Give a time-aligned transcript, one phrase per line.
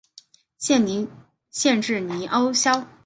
[0.57, 2.83] 县治尼欧肖。